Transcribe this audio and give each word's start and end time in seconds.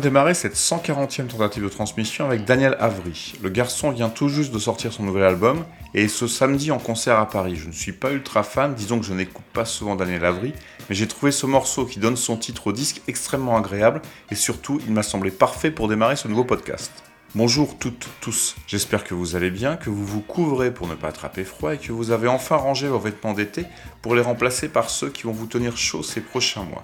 De 0.00 0.04
démarrer 0.04 0.32
cette 0.32 0.56
140e 0.56 1.26
tentative 1.26 1.62
de 1.62 1.68
transmission 1.68 2.24
avec 2.24 2.46
Daniel 2.46 2.74
Avry. 2.80 3.34
Le 3.42 3.50
garçon 3.50 3.90
vient 3.90 4.08
tout 4.08 4.30
juste 4.30 4.50
de 4.50 4.58
sortir 4.58 4.94
son 4.94 5.02
nouvel 5.02 5.24
album 5.24 5.62
et 5.92 6.08
ce 6.08 6.26
samedi 6.26 6.70
en 6.70 6.78
concert 6.78 7.18
à 7.18 7.28
Paris. 7.28 7.56
Je 7.56 7.66
ne 7.66 7.72
suis 7.72 7.92
pas 7.92 8.10
ultra 8.10 8.42
fan, 8.42 8.74
disons 8.74 8.98
que 8.98 9.04
je 9.04 9.12
n'écoute 9.12 9.44
pas 9.52 9.66
souvent 9.66 9.96
Daniel 9.96 10.24
Avry, 10.24 10.54
mais 10.88 10.94
j'ai 10.94 11.06
trouvé 11.06 11.32
ce 11.32 11.44
morceau 11.44 11.84
qui 11.84 11.98
donne 11.98 12.16
son 12.16 12.38
titre 12.38 12.68
au 12.68 12.72
disque 12.72 13.02
extrêmement 13.08 13.58
agréable 13.58 14.00
et 14.30 14.36
surtout 14.36 14.80
il 14.86 14.94
m'a 14.94 15.02
semblé 15.02 15.30
parfait 15.30 15.70
pour 15.70 15.86
démarrer 15.86 16.16
ce 16.16 16.28
nouveau 16.28 16.44
podcast. 16.44 16.90
Bonjour 17.34 17.76
toutes, 17.78 18.08
tous, 18.22 18.56
j'espère 18.66 19.04
que 19.04 19.12
vous 19.12 19.36
allez 19.36 19.50
bien, 19.50 19.76
que 19.76 19.90
vous 19.90 20.06
vous 20.06 20.22
couvrez 20.22 20.72
pour 20.72 20.86
ne 20.88 20.94
pas 20.94 21.08
attraper 21.08 21.44
froid 21.44 21.74
et 21.74 21.78
que 21.78 21.92
vous 21.92 22.10
avez 22.10 22.26
enfin 22.26 22.56
rangé 22.56 22.88
vos 22.88 22.98
vêtements 22.98 23.34
d'été 23.34 23.66
pour 24.00 24.14
les 24.14 24.22
remplacer 24.22 24.70
par 24.70 24.88
ceux 24.88 25.10
qui 25.10 25.24
vont 25.24 25.32
vous 25.32 25.46
tenir 25.46 25.76
chaud 25.76 26.02
ces 26.02 26.22
prochains 26.22 26.64
mois. 26.64 26.82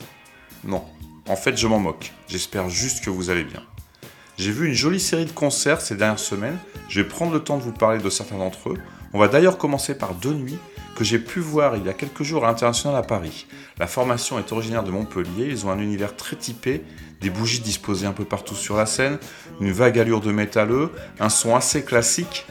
Non, 0.65 0.85
en 1.29 1.37
fait, 1.37 1.57
je 1.57 1.67
m'en 1.67 1.79
moque. 1.79 2.13
J'espère 2.29 2.69
juste 2.69 3.05
que 3.05 3.11
vous 3.11 3.31
allez 3.31 3.45
bien. 3.45 3.63
J'ai 4.39 4.51
vu 4.51 4.69
une 4.69 4.75
jolie 4.75 5.01
série 5.01 5.25
de 5.25 5.33
concerts 5.33 5.81
ces 5.81 5.97
dernières 5.97 6.19
semaines. 6.19 6.59
Je 6.89 7.01
vais 7.01 7.09
prendre 7.09 7.33
le 7.33 7.41
temps 7.41 7.57
de 7.57 7.63
vous 7.63 7.73
parler 7.73 7.99
de 7.99 8.11
certains 8.11 8.39
d'entre 8.39 8.71
eux. 8.71 8.79
On 9.13 9.19
va 9.19 9.29
d'ailleurs 9.29 9.59
commencer 9.59 9.97
par 9.97 10.15
deux 10.15 10.35
nuits 10.35 10.59
que 10.95 11.05
j'ai 11.05 11.19
pu 11.19 11.41
voir 11.41 11.77
il 11.77 11.85
y 11.85 11.89
a 11.89 11.93
quelques 11.93 12.23
jours 12.23 12.45
à 12.45 12.49
l'international 12.49 12.97
à 12.97 13.03
Paris. 13.03 13.47
La 13.79 13.87
formation 13.87 14.39
est 14.39 14.53
originaire 14.53 14.83
de 14.83 14.91
Montpellier, 14.91 15.47
ils 15.49 15.67
ont 15.67 15.71
un 15.71 15.79
univers 15.79 16.17
très 16.17 16.37
typé, 16.37 16.83
des 17.21 17.31
bougies 17.31 17.61
disposées 17.61 18.07
un 18.07 18.13
peu 18.13 18.25
partout 18.25 18.55
sur 18.55 18.77
la 18.77 18.87
scène, 18.87 19.19
une 19.61 19.73
vague 19.73 19.99
allure 19.99 20.21
de 20.21 20.33
métalleux, 20.33 20.91
un 21.21 21.29
son 21.29 21.55
assez 21.55 21.85
classique 21.85 22.47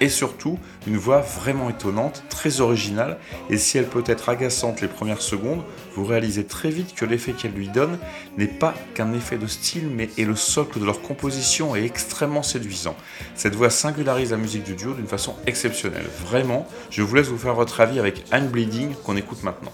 et 0.00 0.08
surtout 0.08 0.58
une 0.86 0.96
voix 0.96 1.20
vraiment 1.20 1.70
étonnante, 1.70 2.24
très 2.28 2.60
originale, 2.60 3.18
et 3.48 3.56
si 3.56 3.78
elle 3.78 3.86
peut 3.86 4.04
être 4.06 4.28
agaçante 4.28 4.80
les 4.80 4.88
premières 4.88 5.22
secondes, 5.22 5.62
vous 5.94 6.04
réalisez 6.04 6.44
très 6.44 6.70
vite 6.70 6.94
que 6.94 7.04
l'effet 7.04 7.32
qu'elle 7.32 7.52
lui 7.52 7.68
donne 7.68 7.98
n'est 8.36 8.46
pas 8.46 8.74
qu'un 8.94 9.12
effet 9.12 9.38
de 9.38 9.46
style, 9.46 9.88
mais 9.88 10.08
est 10.18 10.24
le 10.24 10.36
socle 10.36 10.80
de 10.80 10.84
leur 10.84 11.02
composition 11.02 11.76
et 11.76 11.84
extrêmement 11.84 12.42
séduisant. 12.42 12.96
Cette 13.34 13.54
voix 13.54 13.70
singularise 13.70 14.30
la 14.30 14.36
musique 14.36 14.64
du 14.64 14.74
duo 14.74 14.94
d'une 14.94 15.06
façon 15.06 15.36
exceptionnelle. 15.46 16.06
Vraiment, 16.26 16.66
je 16.90 17.02
vous 17.02 17.14
laisse 17.14 17.28
vous 17.28 17.38
faire 17.38 17.54
votre 17.54 17.80
avis 17.80 17.98
avec 17.98 18.24
I'm 18.32 18.48
Bleeding 18.48 18.94
qu'on 19.04 19.16
écoute 19.16 19.42
maintenant. 19.42 19.72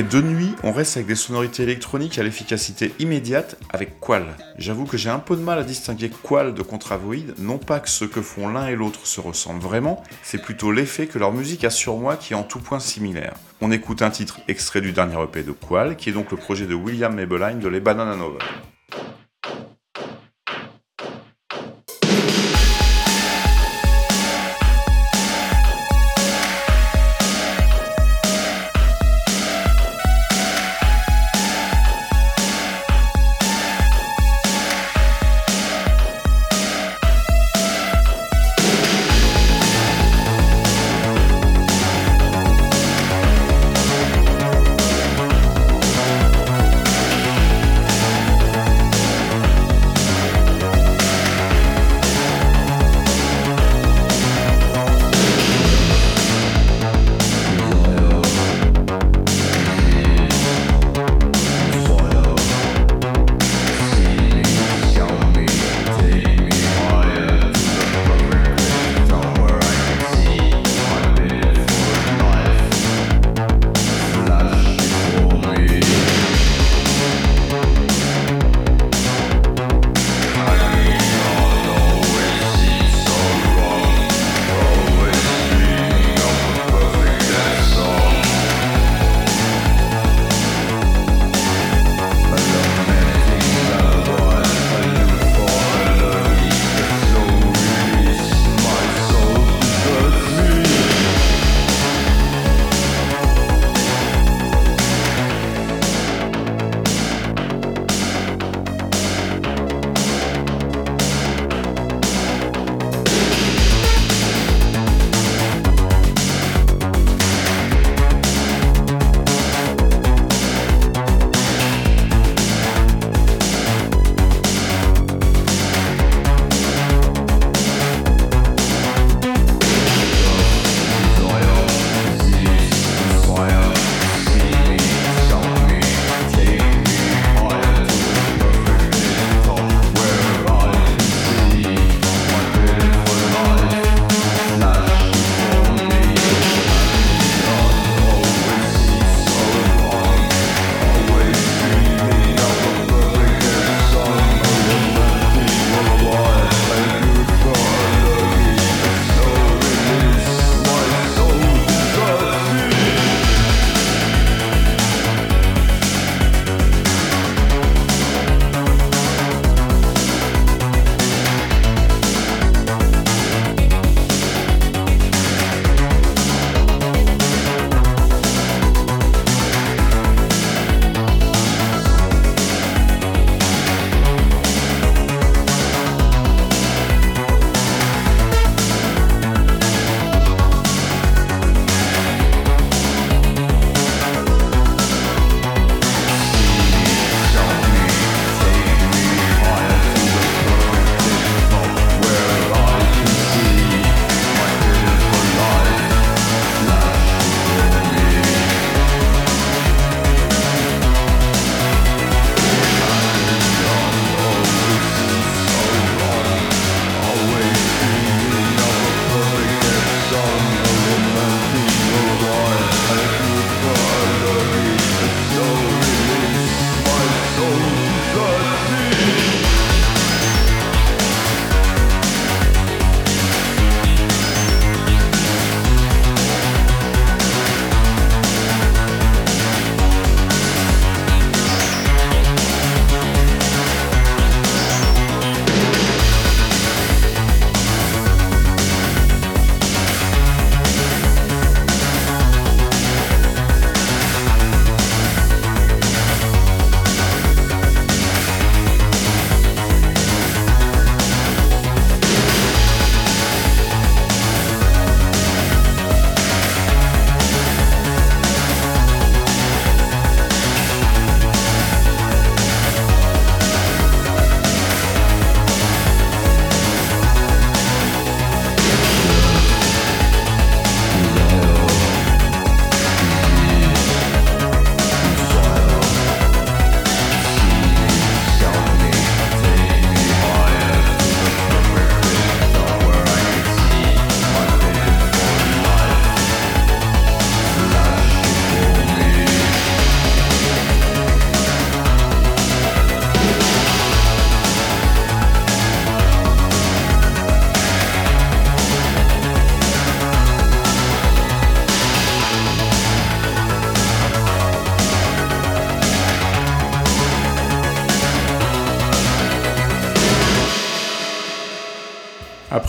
Après 0.00 0.12
deux 0.18 0.26
nuits, 0.26 0.54
on 0.62 0.72
reste 0.72 0.96
avec 0.96 1.08
des 1.08 1.14
sonorités 1.14 1.62
électroniques 1.62 2.18
à 2.18 2.22
l'efficacité 2.22 2.94
immédiate 3.00 3.58
avec 3.68 4.00
Qual. 4.00 4.24
J'avoue 4.56 4.86
que 4.86 4.96
j'ai 4.96 5.10
un 5.10 5.18
peu 5.18 5.36
de 5.36 5.42
mal 5.42 5.58
à 5.58 5.62
distinguer 5.62 6.10
Qual 6.22 6.54
de 6.54 6.62
Contravoid, 6.62 7.34
non 7.36 7.58
pas 7.58 7.80
que 7.80 7.90
ce 7.90 8.06
que 8.06 8.22
font 8.22 8.48
l'un 8.48 8.68
et 8.68 8.76
l'autre 8.76 9.06
se 9.06 9.20
ressemblent 9.20 9.60
vraiment, 9.60 10.02
c'est 10.22 10.40
plutôt 10.40 10.72
l'effet 10.72 11.06
que 11.06 11.18
leur 11.18 11.32
musique 11.32 11.64
a 11.64 11.70
sur 11.70 11.98
moi 11.98 12.16
qui 12.16 12.32
est 12.32 12.36
en 12.36 12.44
tout 12.44 12.60
point 12.60 12.80
similaire. 12.80 13.34
On 13.60 13.70
écoute 13.70 14.00
un 14.00 14.08
titre 14.08 14.40
extrait 14.48 14.80
du 14.80 14.92
dernier 14.92 15.22
EP 15.22 15.42
de 15.42 15.52
Qual, 15.52 15.96
qui 15.96 16.08
est 16.08 16.14
donc 16.14 16.30
le 16.30 16.38
projet 16.38 16.64
de 16.64 16.74
William 16.74 17.14
Mabeline 17.14 17.58
de 17.58 17.68
Les 17.68 17.80
Banana 17.80 18.16
Novel. 18.16 18.40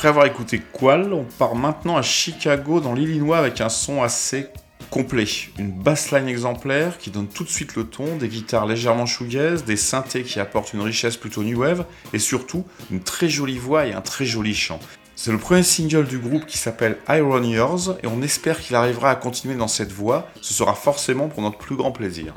Après 0.02 0.10
avoir 0.10 0.26
écouté 0.26 0.60
Qual, 0.74 1.14
on 1.14 1.26
part 1.26 1.54
maintenant 1.54 1.96
à 1.96 2.02
Chicago 2.02 2.80
dans 2.80 2.96
l'Illinois 2.96 3.38
avec 3.38 3.62
un 3.62 3.70
son 3.70 4.02
assez 4.02 4.48
complet. 4.90 5.28
Une 5.60 5.70
bassline 5.72 6.28
exemplaire 6.28 6.98
qui 6.98 7.12
donne 7.12 7.28
tout 7.28 7.44
de 7.44 7.50
suite 7.50 7.76
le 7.76 7.84
ton, 7.84 8.16
des 8.16 8.28
guitares 8.28 8.66
légèrement 8.66 9.06
shoegaze, 9.06 9.64
des 9.64 9.78
synthés 9.78 10.24
qui 10.24 10.40
apportent 10.40 10.74
une 10.74 10.82
richesse 10.82 11.18
plutôt 11.18 11.44
new 11.44 11.60
wave, 11.60 11.86
et 12.14 12.18
surtout 12.18 12.66
une 12.90 13.02
très 13.02 13.30
jolie 13.30 13.60
voix 13.60 13.86
et 13.86 13.94
un 13.94 14.02
très 14.02 14.26
joli 14.26 14.56
chant. 14.56 14.80
C'est 15.16 15.32
le 15.32 15.38
premier 15.38 15.62
single 15.62 16.08
du 16.08 16.18
groupe 16.18 16.48
qui 16.48 16.58
s'appelle 16.58 16.98
Iron 17.08 17.44
Years, 17.44 17.96
et 18.02 18.08
on 18.08 18.24
espère 18.24 18.60
qu'il 18.60 18.76
arrivera 18.76 19.12
à 19.12 19.16
continuer 19.16 19.54
dans 19.54 19.68
cette 19.68 19.92
voie, 19.92 20.30
ce 20.42 20.56
sera 20.56 20.74
forcément 20.74 21.28
pour 21.28 21.44
notre 21.44 21.60
plus 21.60 21.76
grand 21.76 21.92
plaisir. 21.92 22.34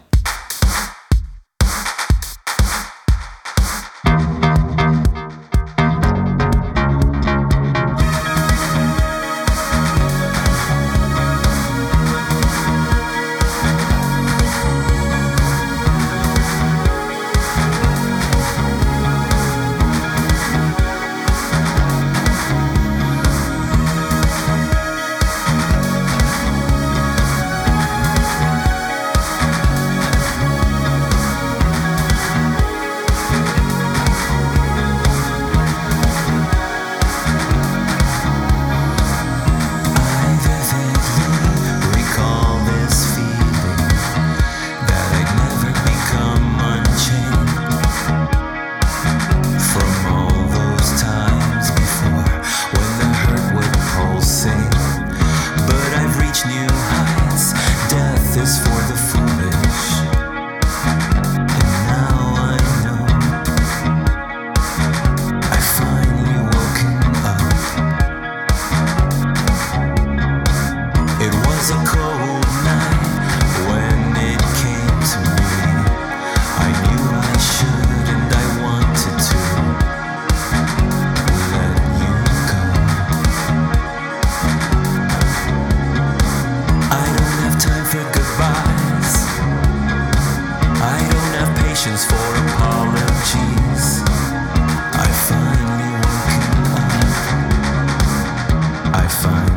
I 99.05 99.09
find. 99.09 99.54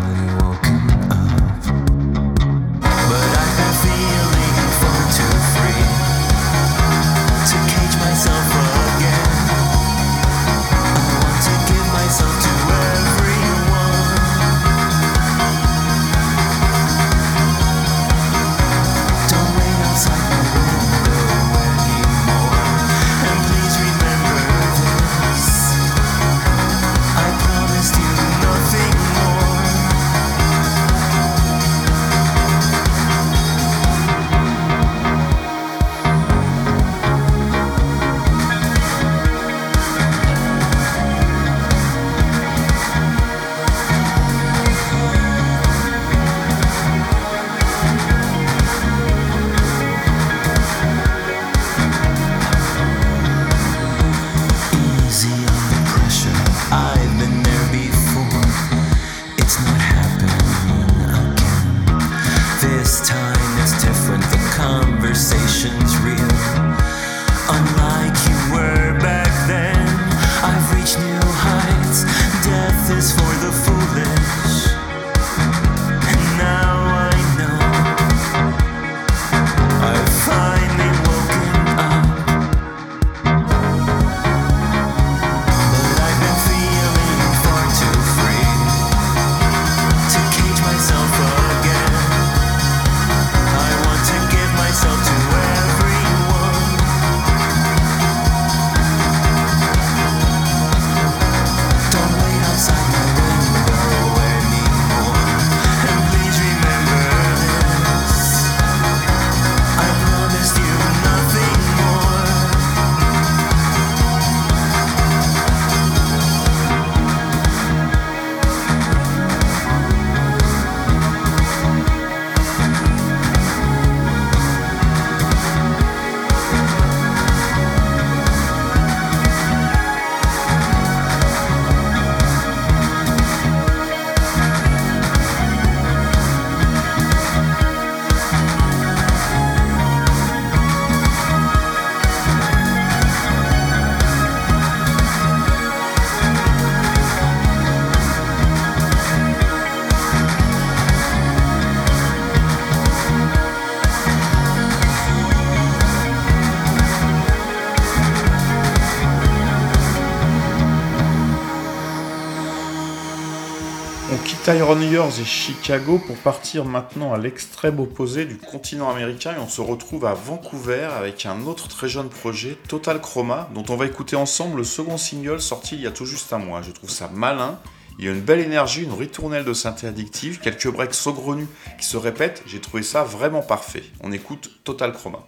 Iron 164.49 164.79
Years 164.79 165.19
et 165.19 165.25
Chicago 165.25 165.99
pour 166.07 166.15
partir 166.15 166.63
maintenant 166.63 167.13
à 167.13 167.17
l'extrême 167.17 167.81
opposé 167.81 168.23
du 168.23 168.37
continent 168.37 168.89
américain 168.89 169.33
et 169.35 169.41
on 169.41 169.49
se 169.49 169.59
retrouve 169.59 170.05
à 170.05 170.13
Vancouver 170.13 170.87
avec 170.97 171.25
un 171.25 171.45
autre 171.45 171.67
très 171.67 171.89
jeune 171.89 172.07
projet, 172.07 172.57
Total 172.69 173.01
Chroma, 173.01 173.49
dont 173.53 173.65
on 173.67 173.75
va 173.75 173.85
écouter 173.85 174.15
ensemble 174.15 174.59
le 174.59 174.63
second 174.63 174.95
single 174.95 175.41
sorti 175.41 175.75
il 175.75 175.81
y 175.81 175.87
a 175.87 175.91
tout 175.91 176.05
juste 176.05 176.31
un 176.31 176.37
mois. 176.37 176.61
Je 176.61 176.71
trouve 176.71 176.89
ça 176.89 177.09
malin 177.13 177.59
Il 177.99 178.05
y 178.05 178.07
a 178.07 178.11
une 178.11 178.21
belle 178.21 178.39
énergie, 178.39 178.83
une 178.83 178.93
ritournelle 178.93 179.43
de 179.43 179.53
synthé 179.53 179.85
addictive, 179.85 180.39
quelques 180.39 180.71
breaks 180.71 180.93
saugrenus 180.93 181.49
qui 181.77 181.85
se 181.85 181.97
répètent. 181.97 182.41
J'ai 182.45 182.61
trouvé 182.61 182.83
ça 182.83 183.03
vraiment 183.03 183.41
parfait. 183.41 183.83
On 184.01 184.13
écoute 184.13 184.61
Total 184.63 184.93
Chroma. 184.93 185.27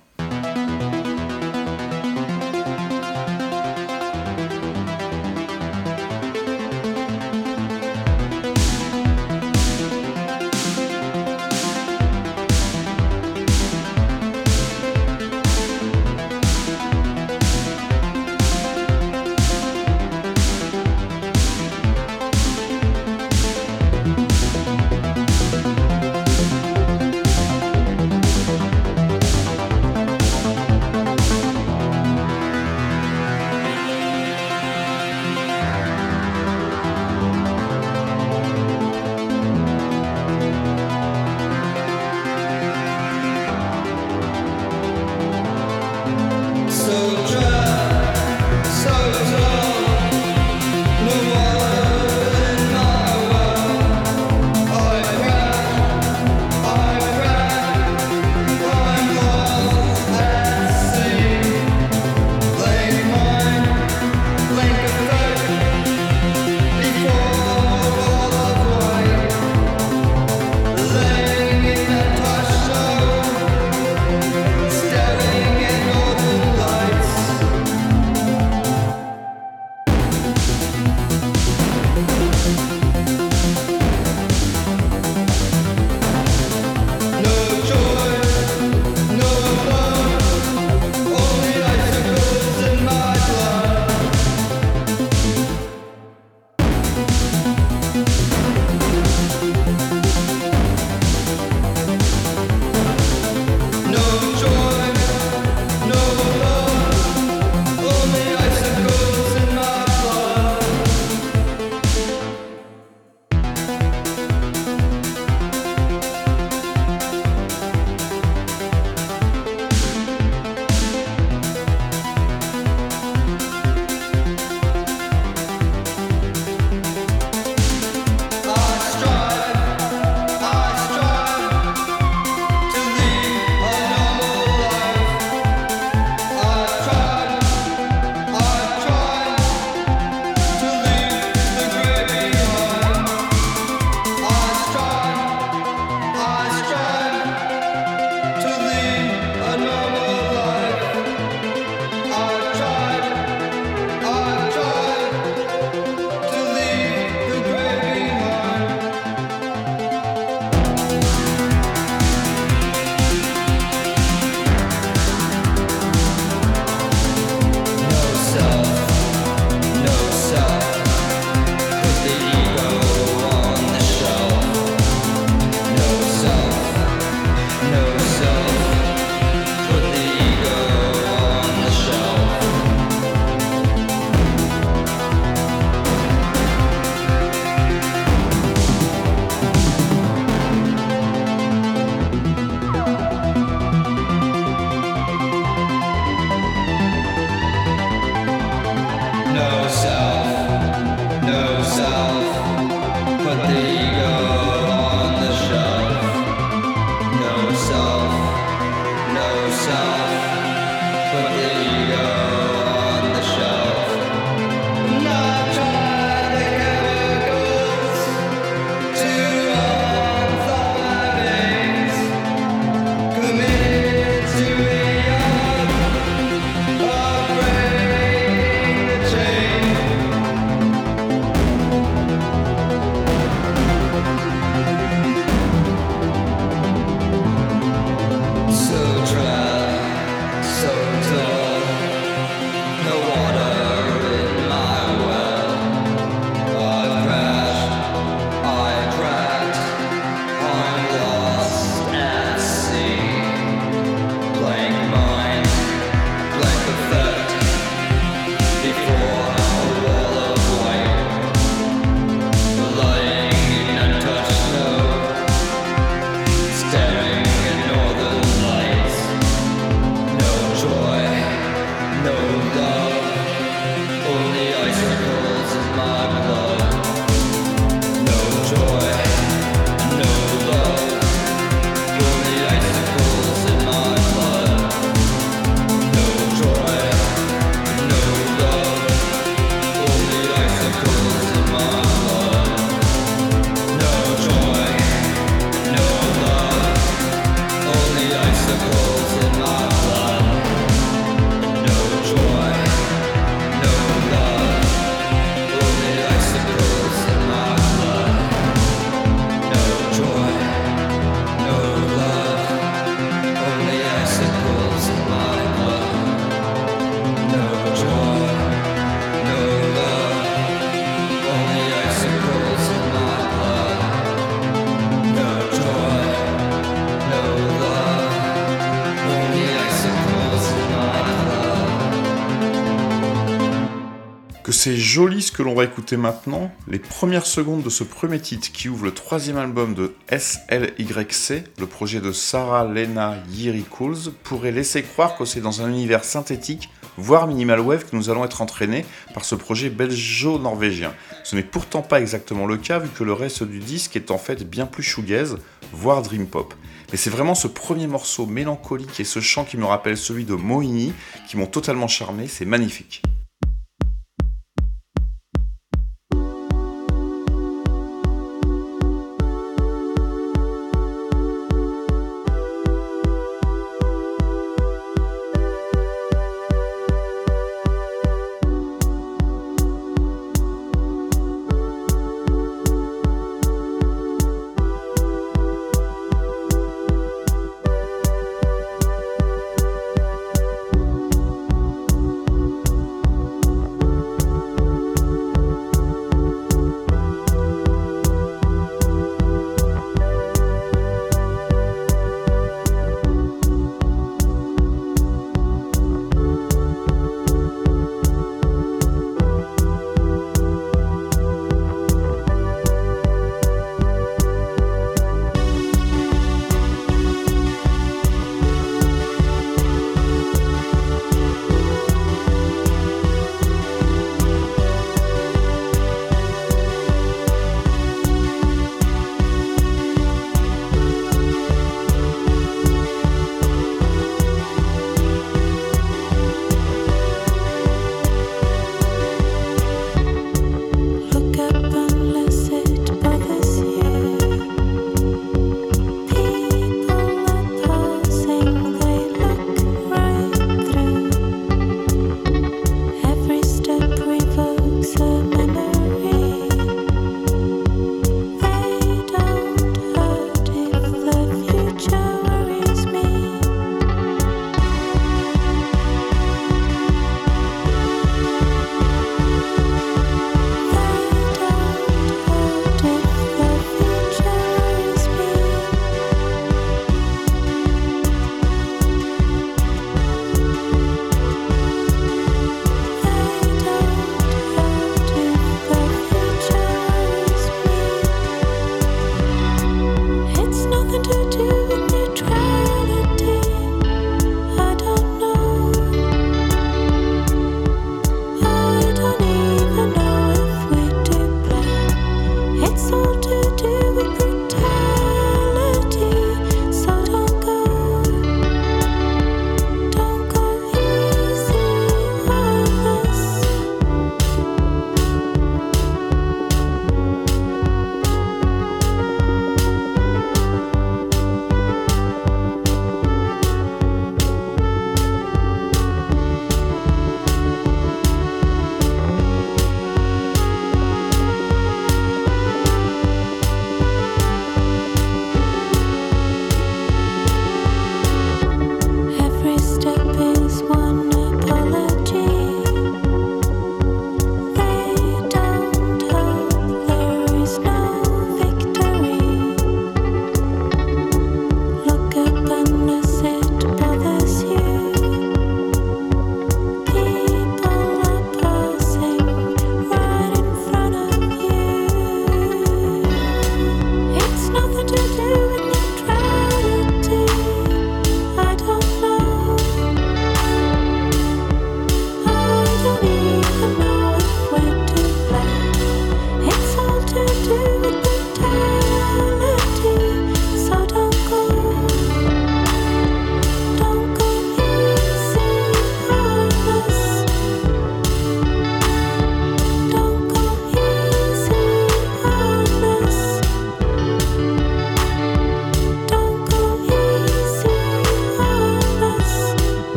Joli 334.90 335.22
ce 335.22 335.32
que 335.32 335.44
l'on 335.44 335.54
va 335.54 335.66
écouter 335.66 335.98
maintenant. 335.98 336.52
Les 336.68 336.80
premières 336.80 337.28
secondes 337.28 337.62
de 337.62 337.70
ce 337.70 337.84
premier 337.84 338.20
titre 338.20 338.52
qui 338.52 338.70
ouvre 338.70 338.86
le 338.86 338.92
troisième 338.92 339.38
album 339.38 339.76
de 339.76 339.94
SLYC, 340.10 341.44
le 341.60 341.68
projet 341.68 342.02
de 342.02 342.12
Sarah 342.12 342.66
Lena 342.66 343.18
Yiri 343.30 343.62
Cools, 343.62 344.12
pourrait 344.24 344.52
laisser 344.52 344.82
croire 344.82 345.16
que 345.16 345.26
c'est 345.26 345.42
dans 345.42 345.62
un 345.62 345.70
univers 345.70 346.04
synthétique, 346.04 346.70
voire 346.98 347.28
minimal 347.28 347.60
wave, 347.60 347.86
que 347.86 347.96
nous 347.96 348.10
allons 348.10 348.26
être 348.26 348.42
entraînés 348.42 348.84
par 349.14 349.26
ce 349.26 349.36
projet 349.36 349.70
belgeo-norvégien. 349.70 350.92
Ce 351.24 351.36
n'est 351.36 351.44
pourtant 351.44 351.84
pas 351.84 352.02
exactement 352.02 352.48
le 352.48 352.58
cas 352.58 352.80
vu 352.80 352.90
que 352.90 353.04
le 353.04 353.14
reste 353.14 353.44
du 353.44 353.60
disque 353.60 353.96
est 353.96 354.10
en 354.10 354.18
fait 354.18 354.44
bien 354.44 354.66
plus 354.66 354.82
shoegaze, 354.82 355.38
voire 355.72 356.02
dream 356.02 356.26
pop. 356.26 356.56
Mais 356.92 356.98
c'est 356.98 357.12
vraiment 357.12 357.36
ce 357.36 357.48
premier 357.48 357.86
morceau 357.86 358.26
mélancolique 358.26 359.00
et 359.00 359.04
ce 359.04 359.20
chant 359.20 359.44
qui 359.44 359.58
me 359.58 359.66
rappelle 359.66 359.98
celui 359.98 360.24
de 360.26 360.34
Mohini 360.34 360.94
qui 361.28 361.38
m'ont 361.38 361.46
totalement 361.46 361.88
charmé, 361.88 362.26
c'est 362.28 362.46
magnifique. 362.46 363.04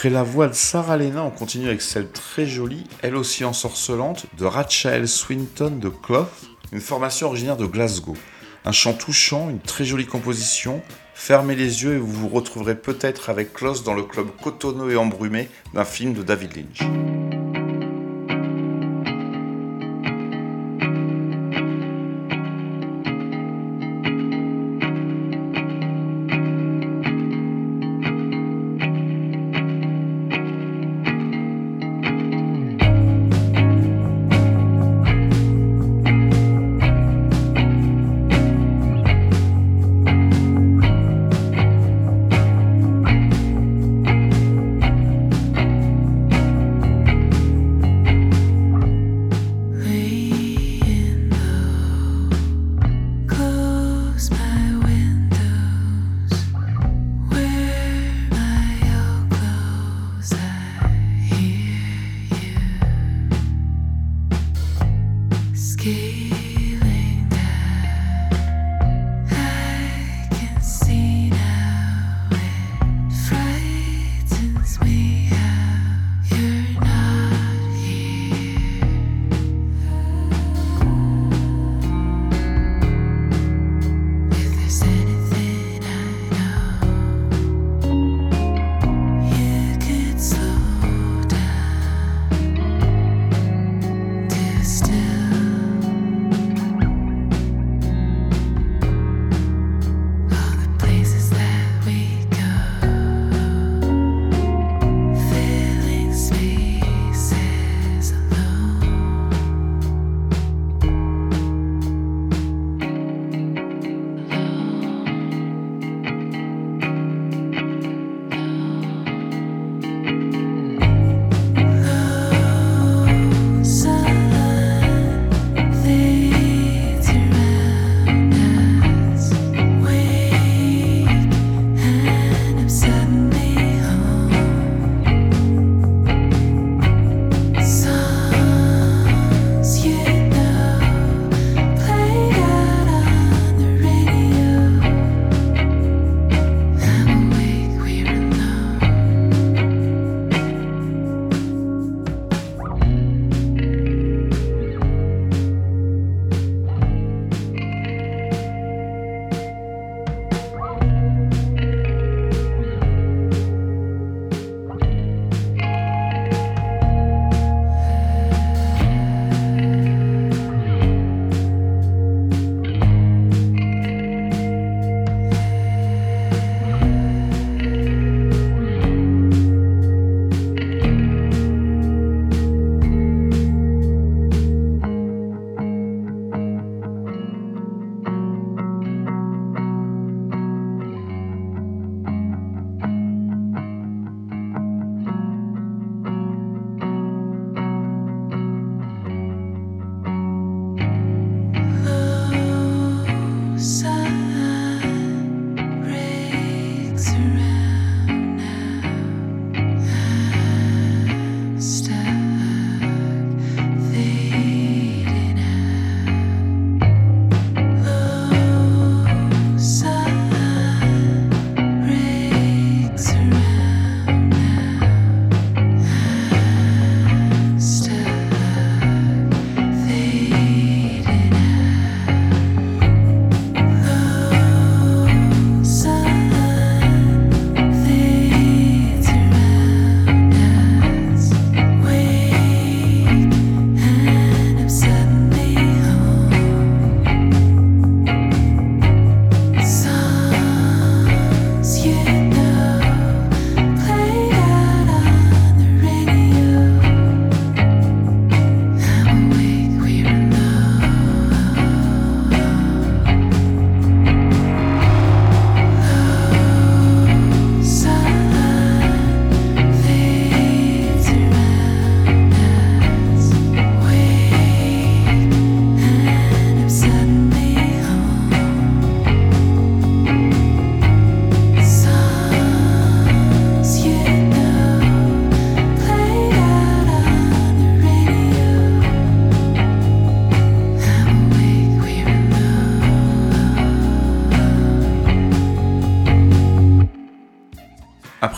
Après 0.00 0.08
la 0.08 0.22
voix 0.22 0.48
de 0.48 0.54
Sarah 0.54 0.96
Lena, 0.96 1.22
on 1.22 1.30
continue 1.30 1.66
avec 1.66 1.82
celle 1.82 2.08
très 2.08 2.46
jolie, 2.46 2.84
elle 3.02 3.14
aussi 3.14 3.44
ensorcelante, 3.44 4.24
de 4.38 4.46
Rachel 4.46 5.06
Swinton 5.06 5.78
de 5.78 5.90
Cloth, 5.90 6.32
une 6.72 6.80
formation 6.80 7.26
originaire 7.26 7.58
de 7.58 7.66
Glasgow. 7.66 8.16
Un 8.64 8.72
chant 8.72 8.94
touchant, 8.94 9.50
une 9.50 9.60
très 9.60 9.84
jolie 9.84 10.06
composition, 10.06 10.80
Fermez 11.12 11.54
les 11.54 11.82
yeux 11.82 11.96
et 11.96 11.98
vous 11.98 12.10
vous 12.10 12.28
retrouverez 12.30 12.76
peut-être 12.76 13.28
avec 13.28 13.52
Klaus 13.52 13.84
dans 13.84 13.92
le 13.92 14.04
club 14.04 14.28
cotonneux 14.42 14.90
et 14.90 14.96
embrumé 14.96 15.50
d'un 15.74 15.84
film 15.84 16.14
de 16.14 16.22
David 16.22 16.56
Lynch. 16.56 16.99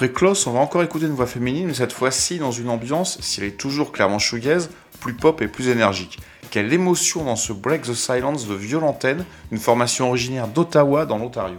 Après 0.03 0.14
Klaus, 0.14 0.48
on 0.48 0.50
va 0.50 0.59
encore 0.59 0.82
écouter 0.82 1.07
une 1.07 1.12
voix 1.12 1.28
féminine, 1.28 1.68
mais 1.68 1.74
cette 1.74 1.92
fois-ci 1.92 2.40
dans 2.40 2.50
une 2.50 2.70
ambiance, 2.70 3.20
s'il 3.20 3.44
est 3.44 3.57
toujours 3.57 3.92
clairement 3.92 4.18
shoegaze, 4.18 4.68
plus 4.98 5.14
pop 5.14 5.40
et 5.42 5.46
plus 5.46 5.68
énergique. 5.68 6.18
Quelle 6.50 6.72
émotion 6.72 7.22
dans 7.22 7.36
ce 7.36 7.53
Break 7.53 7.82
the 7.82 7.94
Silence 7.94 8.48
de 8.48 8.55
Violentaine, 8.55 9.24
une 9.53 9.59
formation 9.59 10.09
originaire 10.09 10.48
d'Ottawa 10.48 11.07
dans 11.07 11.18
l'Ontario. 11.18 11.59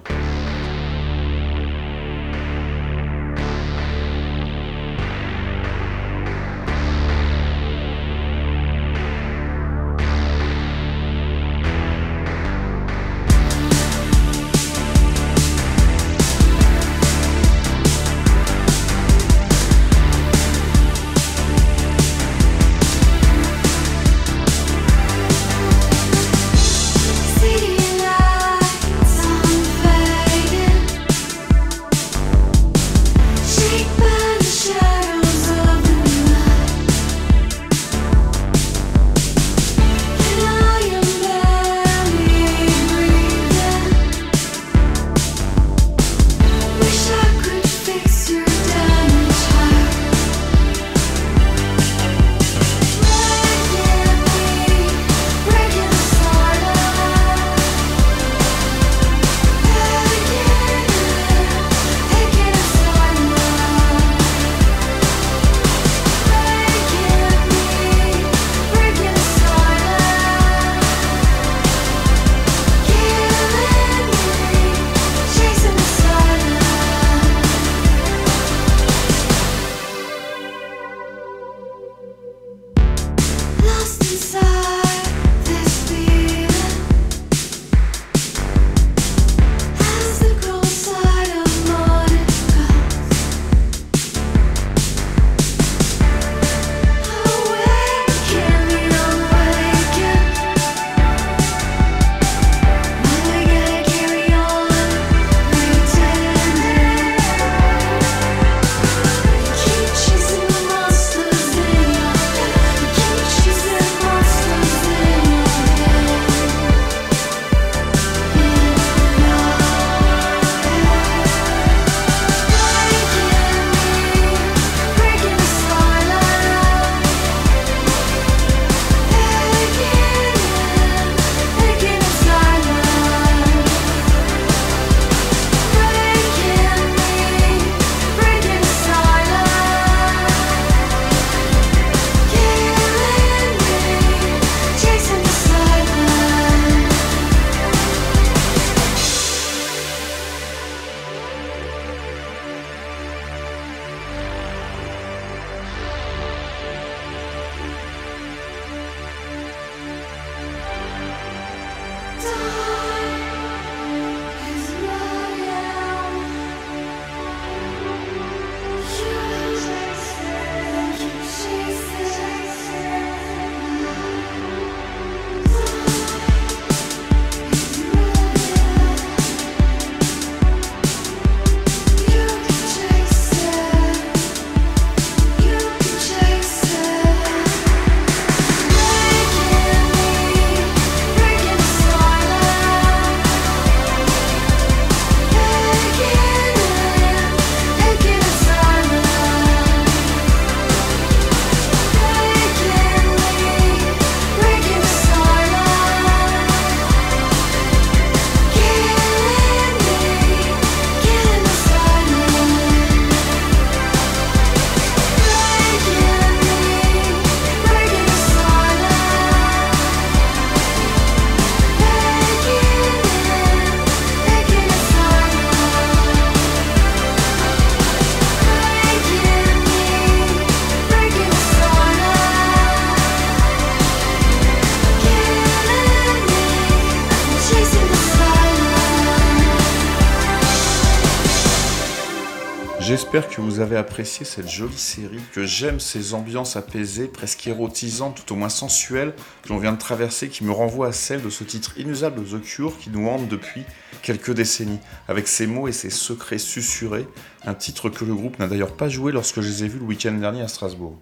Vous 243.54 243.60
avez 243.60 243.78
apprécié 243.78 244.26
cette 244.26 244.50
jolie 244.50 244.76
série, 244.76 245.22
que 245.32 245.46
j'aime 245.46 245.80
ces 245.80 246.16
ambiances 246.16 246.56
apaisées, 246.56 247.08
presque 247.08 247.46
érotisantes, 247.46 248.16
tout 248.26 248.34
au 248.34 248.36
moins 248.36 248.50
sensuelles, 248.50 249.14
que 249.44 249.50
l'on 249.50 249.60
vient 249.60 249.74
de 249.74 249.78
traverser, 249.78 250.30
qui 250.30 250.44
me 250.44 250.52
renvoient 250.52 250.88
à 250.88 250.92
celle 250.92 251.22
de 251.22 251.30
ce 251.30 251.44
titre 251.44 251.78
inusable 251.78 252.24
The 252.24 252.42
Cure 252.42 252.80
qui 252.80 252.90
nous 252.90 253.08
hante 253.08 253.28
depuis 253.28 253.62
quelques 254.02 254.34
décennies, 254.34 254.80
avec 255.08 255.28
ses 255.28 255.46
mots 255.46 255.68
et 255.68 255.72
ses 255.72 255.92
secrets 255.92 256.40
susurrés, 256.40 257.06
un 257.46 257.54
titre 257.54 257.90
que 257.90 258.04
le 258.04 258.16
groupe 258.16 258.40
n'a 258.40 258.48
d'ailleurs 258.48 258.76
pas 258.76 258.90
joué 258.90 259.12
lorsque 259.12 259.40
je 259.40 259.50
les 259.50 259.66
ai 259.66 259.68
vus 259.68 259.78
le 259.78 259.86
week-end 259.86 260.14
dernier 260.14 260.42
à 260.42 260.48
Strasbourg. 260.48 260.98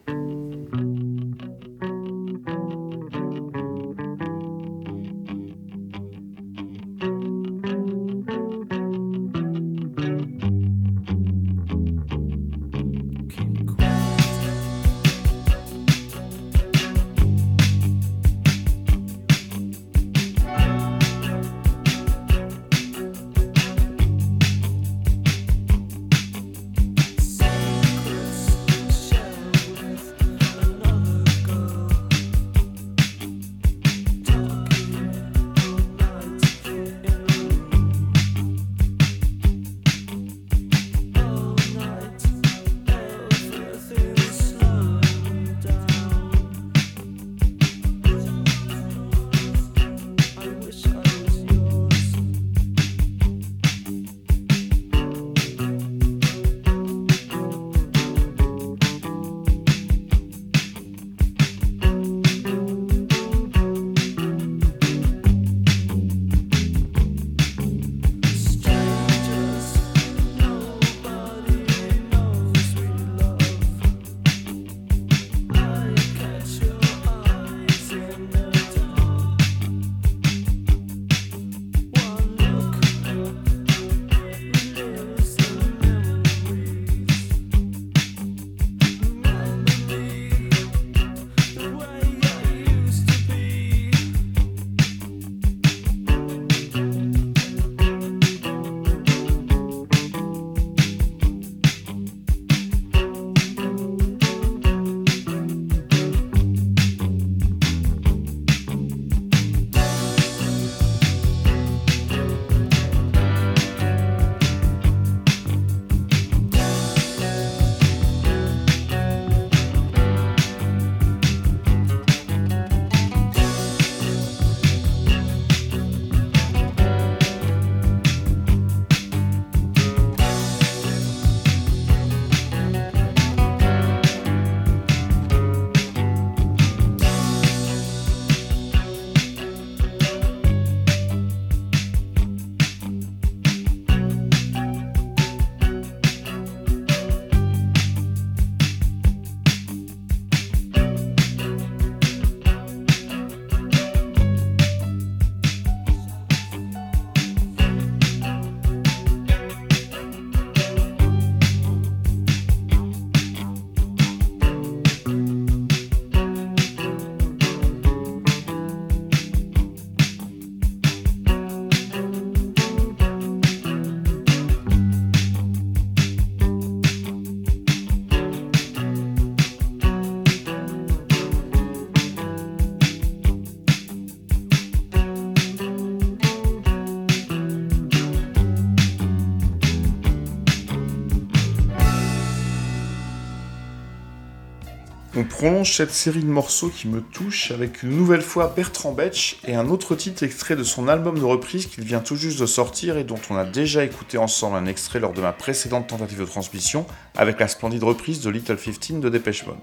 On 195.22 195.26
prolonge 195.26 195.76
cette 195.76 195.92
série 195.92 196.24
de 196.24 196.32
morceaux 196.32 196.70
qui 196.70 196.88
me 196.88 197.00
touche 197.00 197.52
avec 197.52 197.84
une 197.84 197.92
nouvelle 197.92 198.24
fois 198.24 198.52
Bertrand 198.56 198.92
Betch 198.92 199.38
et 199.46 199.54
un 199.54 199.70
autre 199.70 199.94
titre 199.94 200.24
extrait 200.24 200.56
de 200.56 200.64
son 200.64 200.88
album 200.88 201.20
de 201.20 201.24
reprise 201.24 201.68
qu'il 201.68 201.84
vient 201.84 202.00
tout 202.00 202.16
juste 202.16 202.40
de 202.40 202.48
sortir 202.48 202.98
et 202.98 203.04
dont 203.04 203.20
on 203.30 203.36
a 203.36 203.46
déjà 203.46 203.84
écouté 203.84 204.18
ensemble 204.18 204.56
un 204.56 204.66
extrait 204.66 205.00
lors 205.00 205.14
de 205.14 205.22
ma 205.22 205.32
précédente 205.32 205.86
tentative 205.86 206.22
de 206.22 206.26
transmission 206.26 206.88
avec 207.16 207.40
la 207.40 207.48
splendide 207.48 207.84
reprise 207.84 208.22
de 208.22 208.32
Little 208.32 208.58
15 208.58 209.00
de 209.00 209.10
Dépêche 209.10 209.46
Mode. 209.46 209.58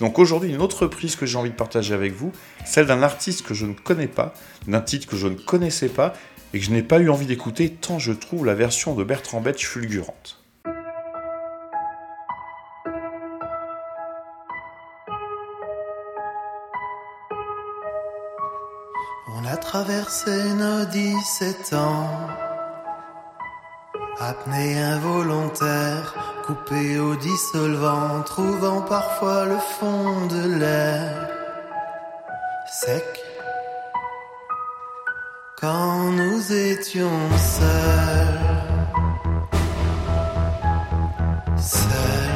Donc 0.00 0.18
aujourd'hui 0.18 0.52
une 0.52 0.60
autre 0.60 0.82
reprise 0.82 1.14
que 1.14 1.26
j'ai 1.26 1.38
envie 1.38 1.50
de 1.50 1.54
partager 1.54 1.94
avec 1.94 2.12
vous, 2.12 2.32
celle 2.64 2.86
d'un 2.86 3.04
artiste 3.04 3.42
que 3.42 3.54
je 3.54 3.66
ne 3.66 3.74
connais 3.74 4.08
pas, 4.08 4.34
d'un 4.66 4.80
titre 4.80 5.06
que 5.06 5.16
je 5.16 5.28
ne 5.28 5.36
connaissais 5.36 5.90
pas 5.90 6.14
et 6.54 6.58
que 6.58 6.64
je 6.64 6.72
n'ai 6.72 6.82
pas 6.82 6.98
eu 6.98 7.08
envie 7.08 7.26
d'écouter 7.26 7.70
tant 7.70 8.00
je 8.00 8.10
trouve 8.10 8.46
la 8.46 8.54
version 8.54 8.96
de 8.96 9.04
Bertrand 9.04 9.40
Betch 9.40 9.64
fulgurante. 9.64 10.43
Traversé 19.74 20.54
nos 20.54 20.84
17 20.84 21.72
ans, 21.72 22.06
apnée 24.20 24.78
involontaire, 24.78 26.14
coupé 26.46 27.00
au 27.00 27.16
dissolvant, 27.16 28.22
trouvant 28.22 28.82
parfois 28.82 29.46
le 29.46 29.58
fond 29.58 30.26
de 30.28 30.58
l'air. 30.60 31.28
Sec. 32.70 33.20
Quand 35.60 36.12
nous 36.20 36.52
étions 36.52 37.20
seuls, 37.36 38.40
seuls, 41.56 42.33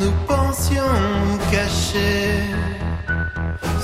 nous 0.00 0.12
pensions 0.26 0.96
cacher 1.50 2.32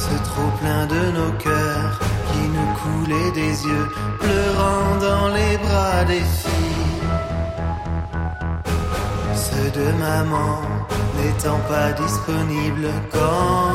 ce 0.05 0.15
trop 0.29 0.51
plein 0.61 0.87
de 0.87 1.03
nos 1.19 1.33
cœurs 1.33 1.99
qui 2.29 2.43
nous 2.57 2.71
coulait 2.83 3.31
des 3.33 3.55
yeux, 3.69 3.89
pleurant 4.21 4.97
dans 5.09 5.29
les 5.29 5.59
bras 5.59 6.05
des 6.05 6.25
filles. 6.41 7.07
Ceux 9.35 9.71
de 9.79 9.87
maman 10.07 10.63
n'étant 11.17 11.61
pas 11.69 11.93
disponibles 11.93 12.93
quand 13.13 13.67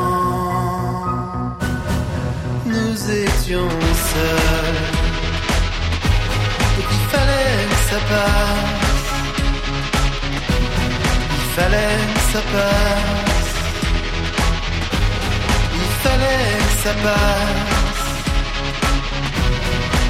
nous 2.66 3.10
étions 3.24 3.70
seuls. 4.12 4.90
Et 6.78 6.84
qu'il 6.88 7.04
fallait 7.12 7.66
que 7.70 7.76
ça. 7.88 8.81
Il 11.54 11.60
fallait 11.60 11.98
que 12.14 12.20
ça 12.32 12.40
passe. 12.54 13.52
Il 15.80 15.90
fallait 16.02 16.54
que 16.58 16.74
ça 16.82 16.94
passe. 17.04 18.08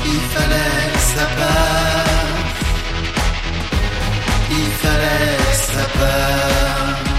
Il 0.05 0.21
fallait 0.35 0.85
que 0.93 1.03
ça 1.15 1.27
passe. 1.39 2.63
Il 4.51 4.71
fallait 4.83 5.37
que 5.43 5.57
ça 5.73 5.85
passe. 5.99 7.11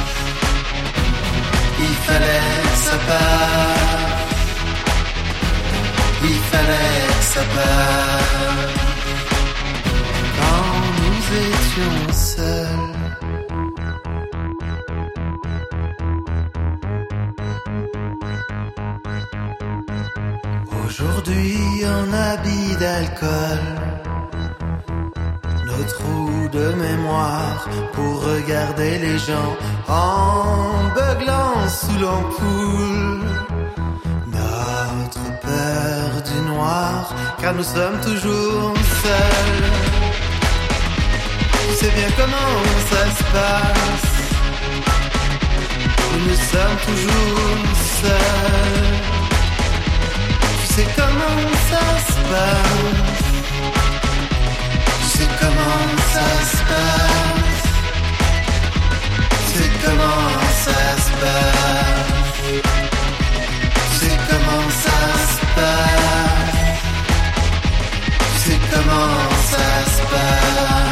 Il 1.79 1.95
fallait 2.05 2.51
que 2.63 2.77
ça 2.87 2.97
passe. 3.09 3.99
Il 6.23 6.39
fallait 6.49 7.07
que 7.09 7.25
ça 7.33 7.43
passe. 7.55 8.73
Quand 10.39 10.75
nous 11.01 11.25
étions 11.43 12.13
seuls. 12.13 12.92
Aujourd'hui 21.03 21.83
en 21.85 22.13
habit 22.13 22.75
d'alcool, 22.79 23.63
nos 25.65 25.83
trous 25.83 26.49
de 26.49 26.73
mémoire 26.75 27.67
pour 27.91 28.23
regarder 28.23 28.99
les 28.99 29.17
gens 29.17 29.51
en 29.89 30.87
beuglant 30.95 31.67
sous 31.67 31.99
l'ampoule. 31.99 33.25
Notre 34.27 35.25
peur 35.41 36.09
du 36.29 36.41
noir, 36.53 37.13
car 37.41 37.53
nous 37.53 37.63
sommes 37.63 37.99
toujours 38.01 38.73
seuls. 39.03 39.71
Tu 41.67 41.75
sais 41.75 41.91
bien 41.91 42.11
comment 42.17 42.55
ça 42.89 43.03
se 43.17 43.23
passe. 43.35 44.13
Nous 46.25 46.39
sommes 46.51 46.79
toujours 46.87 47.75
seuls. 48.01 49.12
Sais 50.75 50.87
comment 50.95 51.39
ça 51.69 51.85
se 52.07 52.17
passe. 52.31 53.29
Tu 55.01 55.05
sais 55.05 55.29
comment 55.39 55.85
ça 56.13 56.27
se 56.51 56.61
passe. 56.69 57.65
Tu 59.45 59.59
sais 59.59 59.71
comment 59.85 60.31
ça 60.65 60.79
se 61.05 61.11
passe. 61.21 62.51
Tu 63.91 63.97
sais 63.99 64.17
comment 64.29 64.67
ça 64.83 64.99
se 65.29 65.41
passe. 65.55 66.63
Tu 68.33 68.49
sais 68.49 68.59
comment 68.73 69.17
ça 69.51 69.67
se 69.91 70.01
passe. 70.11 70.82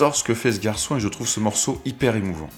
Ce 0.00 0.24
que 0.24 0.32
fait 0.32 0.52
ce 0.52 0.60
garçon 0.60 0.96
et 0.96 1.00
je 1.00 1.08
trouve 1.08 1.28
ce 1.28 1.40
morceau 1.40 1.78
hyper 1.84 2.16
émouvant. 2.16 2.48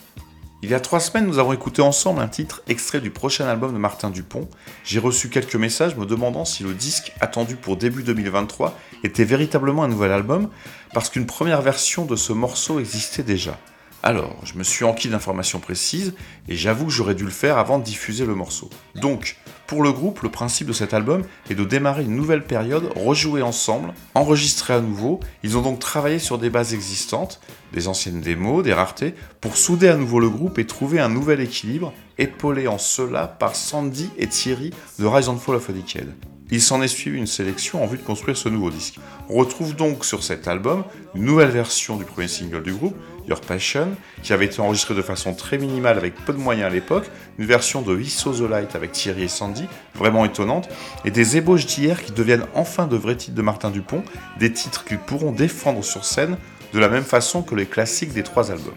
Il 0.62 0.70
y 0.70 0.74
a 0.74 0.80
trois 0.80 1.00
semaines, 1.00 1.26
nous 1.26 1.40
avons 1.40 1.52
écouté 1.52 1.82
ensemble 1.82 2.20
un 2.20 2.28
titre 2.28 2.62
extrait 2.68 3.00
du 3.00 3.10
prochain 3.10 3.48
album 3.48 3.72
de 3.72 3.78
Martin 3.78 4.10
Dupont. 4.10 4.48
J'ai 4.84 5.00
reçu 5.00 5.28
quelques 5.28 5.56
messages 5.56 5.96
me 5.96 6.06
demandant 6.06 6.44
si 6.44 6.62
le 6.62 6.72
disque 6.72 7.12
attendu 7.20 7.56
pour 7.56 7.76
début 7.76 8.04
2023 8.04 8.78
était 9.02 9.24
véritablement 9.24 9.82
un 9.82 9.88
nouvel 9.88 10.12
album, 10.12 10.50
parce 10.94 11.10
qu'une 11.10 11.26
première 11.26 11.62
version 11.62 12.04
de 12.04 12.14
ce 12.14 12.32
morceau 12.32 12.78
existait 12.78 13.24
déjà. 13.24 13.58
Alors, 14.04 14.36
je 14.44 14.54
me 14.54 14.62
suis 14.62 14.84
enquis 14.84 15.08
d'informations 15.08 15.58
précises, 15.58 16.14
et 16.48 16.54
j'avoue 16.54 16.86
que 16.86 16.92
j'aurais 16.92 17.16
dû 17.16 17.24
le 17.24 17.30
faire 17.30 17.58
avant 17.58 17.80
de 17.80 17.84
diffuser 17.84 18.24
le 18.24 18.36
morceau. 18.36 18.70
Donc, 18.94 19.36
pour 19.72 19.82
le 19.82 19.90
groupe, 19.90 20.20
le 20.20 20.28
principe 20.28 20.66
de 20.66 20.74
cet 20.74 20.92
album 20.92 21.22
est 21.48 21.54
de 21.54 21.64
démarrer 21.64 22.02
une 22.02 22.14
nouvelle 22.14 22.44
période, 22.44 22.90
rejouer 22.94 23.40
ensemble, 23.40 23.94
enregistrer 24.14 24.74
à 24.74 24.82
nouveau. 24.82 25.18
Ils 25.44 25.56
ont 25.56 25.62
donc 25.62 25.78
travaillé 25.78 26.18
sur 26.18 26.36
des 26.36 26.50
bases 26.50 26.74
existantes, 26.74 27.40
des 27.72 27.88
anciennes 27.88 28.20
démos, 28.20 28.62
des 28.62 28.74
raretés, 28.74 29.14
pour 29.40 29.56
souder 29.56 29.88
à 29.88 29.96
nouveau 29.96 30.20
le 30.20 30.28
groupe 30.28 30.58
et 30.58 30.66
trouver 30.66 31.00
un 31.00 31.08
nouvel 31.08 31.40
équilibre, 31.40 31.94
épaulé 32.18 32.68
en 32.68 32.76
cela 32.76 33.26
par 33.26 33.56
Sandy 33.56 34.10
et 34.18 34.26
Thierry 34.26 34.74
de 34.98 35.06
Rise 35.06 35.30
and 35.30 35.38
Fall 35.38 35.54
of 35.54 35.70
a 35.70 35.72
Decade. 35.72 36.12
Il 36.50 36.60
s'en 36.60 36.82
est 36.82 36.88
suivi 36.88 37.16
une 37.16 37.26
sélection 37.26 37.82
en 37.82 37.86
vue 37.86 37.96
de 37.96 38.02
construire 38.02 38.36
ce 38.36 38.50
nouveau 38.50 38.68
disque. 38.68 38.98
On 39.30 39.36
retrouve 39.36 39.74
donc 39.74 40.04
sur 40.04 40.22
cet 40.22 40.48
album 40.48 40.84
une 41.14 41.24
nouvelle 41.24 41.48
version 41.48 41.96
du 41.96 42.04
premier 42.04 42.28
single 42.28 42.62
du 42.62 42.74
groupe, 42.74 42.94
Your 43.28 43.40
Passion, 43.40 43.88
qui 44.22 44.32
avait 44.32 44.46
été 44.46 44.60
enregistré 44.60 44.94
de 44.94 45.02
façon 45.02 45.34
très 45.34 45.58
minimale 45.58 45.98
avec 45.98 46.14
peu 46.14 46.32
de 46.32 46.38
moyens 46.38 46.70
à 46.70 46.74
l'époque, 46.74 47.10
une 47.38 47.46
version 47.46 47.82
de 47.82 47.94
We 47.94 48.16
the 48.16 48.48
Light 48.48 48.74
avec 48.74 48.92
Thierry 48.92 49.24
et 49.24 49.28
Sandy, 49.28 49.66
vraiment 49.94 50.24
étonnante, 50.24 50.68
et 51.04 51.10
des 51.10 51.36
ébauches 51.36 51.66
d'hier 51.66 52.02
qui 52.02 52.12
deviennent 52.12 52.46
enfin 52.54 52.86
de 52.86 52.96
vrais 52.96 53.16
titres 53.16 53.36
de 53.36 53.42
Martin 53.42 53.70
Dupont, 53.70 54.02
des 54.38 54.52
titres 54.52 54.84
qu'ils 54.84 54.98
pourront 54.98 55.32
défendre 55.32 55.84
sur 55.84 56.04
scène 56.04 56.36
de 56.72 56.78
la 56.78 56.88
même 56.88 57.04
façon 57.04 57.42
que 57.42 57.54
les 57.54 57.66
classiques 57.66 58.12
des 58.12 58.22
trois 58.22 58.50
albums. 58.50 58.74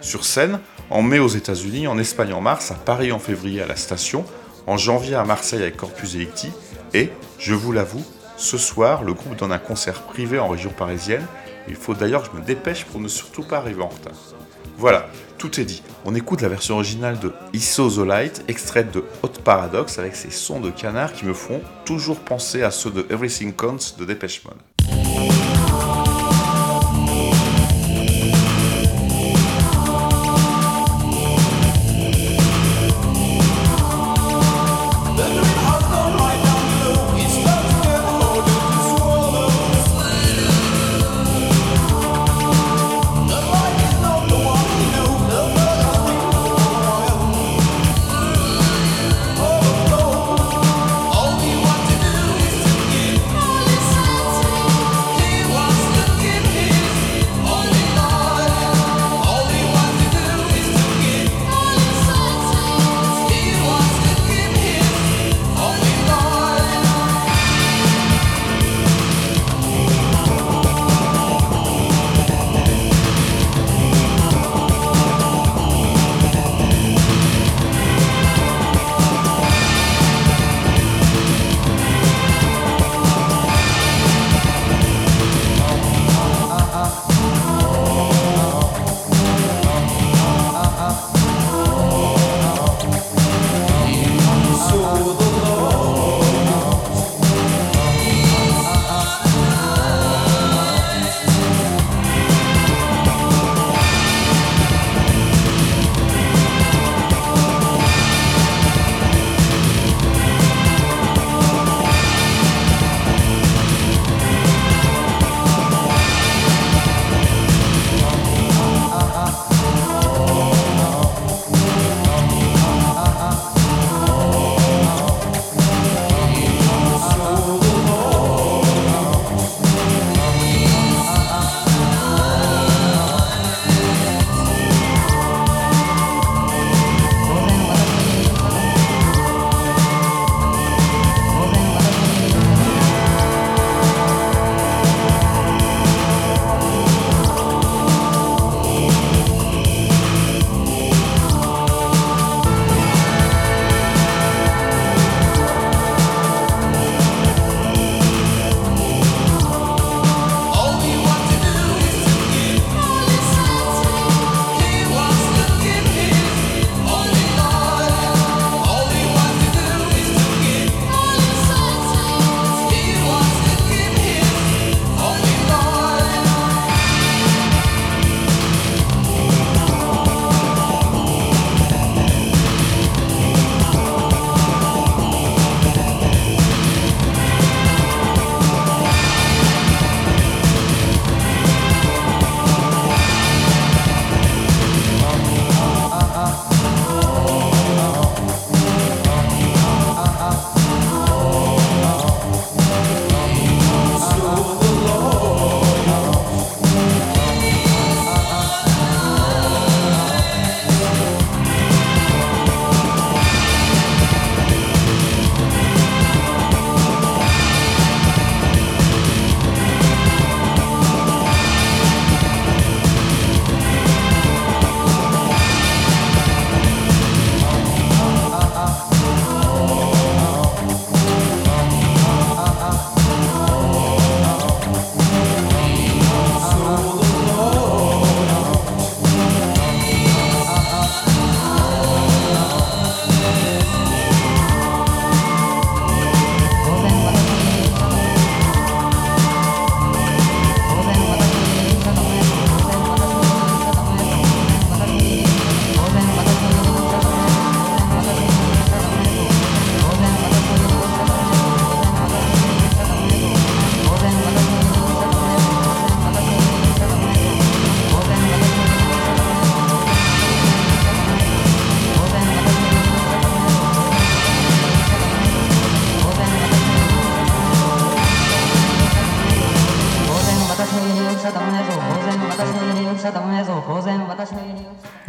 Sur 0.00 0.24
scène, 0.24 0.60
en 0.90 1.02
mai 1.02 1.18
aux 1.18 1.28
États-Unis, 1.28 1.86
en 1.86 1.98
Espagne 1.98 2.32
en 2.32 2.40
mars, 2.40 2.70
à 2.70 2.74
Paris 2.74 3.12
en 3.12 3.18
février 3.18 3.62
à 3.62 3.66
la 3.66 3.76
station, 3.76 4.24
en 4.66 4.76
janvier 4.76 5.14
à 5.14 5.24
Marseille 5.24 5.62
avec 5.62 5.76
Corpus 5.76 6.14
Electi, 6.14 6.50
et, 6.94 7.10
je 7.38 7.54
vous 7.54 7.72
l'avoue, 7.72 8.04
ce 8.36 8.58
soir, 8.58 9.04
le 9.04 9.12
groupe 9.14 9.36
donne 9.36 9.52
un 9.52 9.58
concert 9.58 10.02
privé 10.02 10.38
en 10.38 10.48
région 10.48 10.70
parisienne. 10.70 11.24
Il 11.68 11.76
faut 11.76 11.94
d'ailleurs 11.94 12.22
que 12.22 12.36
je 12.36 12.40
me 12.40 12.44
dépêche 12.44 12.84
pour 12.84 13.00
ne 13.00 13.08
surtout 13.08 13.42
pas 13.42 13.58
arriver 13.58 13.82
en 13.82 13.88
retard. 13.88 14.14
Voilà, 14.78 15.06
tout 15.38 15.60
est 15.60 15.64
dit. 15.64 15.82
On 16.04 16.14
écoute 16.14 16.40
la 16.40 16.48
version 16.48 16.76
originale 16.76 17.18
de 17.18 17.32
ISO 17.52 17.90
the 17.90 18.06
Light, 18.06 18.44
extraite 18.48 18.92
de 18.92 19.04
Hot 19.22 19.28
Paradox 19.44 19.98
avec 19.98 20.16
ses 20.16 20.30
sons 20.30 20.60
de 20.60 20.70
canard 20.70 21.12
qui 21.12 21.24
me 21.24 21.34
font 21.34 21.60
toujours 21.84 22.20
penser 22.20 22.62
à 22.62 22.70
ceux 22.70 22.90
de 22.90 23.06
Everything 23.10 23.52
Counts 23.52 23.96
de 23.98 24.04
Dépêche 24.04 24.44
Mode. 24.44 24.71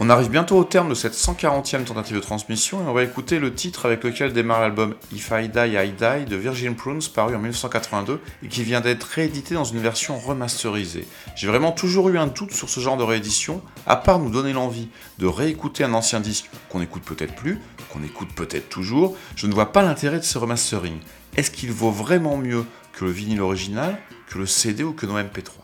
On 0.05 0.09
arrive 0.09 0.29
bientôt 0.29 0.57
au 0.57 0.65
terme 0.65 0.89
de 0.89 0.95
cette 0.95 1.13
140e 1.13 1.85
tentative 1.85 2.17
de 2.17 2.21
transmission 2.21 2.81
et 2.81 2.89
on 2.89 2.93
va 2.93 3.03
écouter 3.03 3.39
le 3.39 3.53
titre 3.53 3.85
avec 3.85 4.03
lequel 4.03 4.33
démarre 4.33 4.59
l'album 4.59 4.95
If 5.13 5.31
I 5.31 5.47
Die, 5.47 5.77
I 5.77 5.93
Die 5.93 6.25
de 6.29 6.35
Virgin 6.35 6.75
Prunes 6.75 6.99
paru 7.15 7.33
en 7.33 7.39
1982 7.39 8.19
et 8.43 8.47
qui 8.49 8.63
vient 8.63 8.81
d'être 8.81 9.05
réédité 9.05 9.53
dans 9.53 9.63
une 9.63 9.79
version 9.79 10.19
remasterisée. 10.19 11.07
J'ai 11.37 11.47
vraiment 11.47 11.71
toujours 11.71 12.09
eu 12.09 12.17
un 12.17 12.27
doute 12.27 12.51
sur 12.51 12.67
ce 12.67 12.81
genre 12.81 12.97
de 12.97 13.03
réédition, 13.03 13.61
à 13.87 13.95
part 13.95 14.19
nous 14.19 14.29
donner 14.29 14.51
l'envie 14.51 14.89
de 15.19 15.25
réécouter 15.25 15.85
un 15.85 15.93
ancien 15.93 16.19
disque 16.19 16.49
qu'on 16.67 16.81
écoute 16.81 17.03
peut-être 17.03 17.35
plus, 17.35 17.61
qu'on 17.93 18.03
écoute 18.03 18.33
peut-être 18.35 18.67
toujours, 18.67 19.15
je 19.37 19.47
ne 19.47 19.53
vois 19.53 19.71
pas 19.71 19.83
l'intérêt 19.83 20.19
de 20.19 20.25
ce 20.25 20.37
remastering. 20.37 20.97
Est-ce 21.37 21.49
qu'il 21.49 21.71
vaut 21.71 21.91
vraiment 21.91 22.35
mieux 22.35 22.65
que 22.91 23.05
le 23.05 23.11
vinyle 23.11 23.39
original, 23.39 23.97
que 24.27 24.37
le 24.37 24.47
CD 24.47 24.83
ou 24.83 24.91
que 24.91 25.05
nos 25.05 25.17
MP3 25.17 25.62